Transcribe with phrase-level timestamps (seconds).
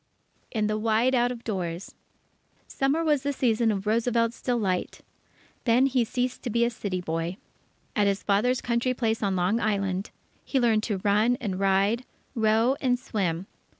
[0.49, 1.93] In the Wide Out of Doors
[2.67, 5.01] Summer was the season of Roosevelt's delight.
[5.65, 7.37] Then he ceased to be a city boy.
[7.95, 10.09] At his father's country place on Long Island,
[10.43, 12.03] he learned to run and ride,
[12.33, 13.45] row, and swim.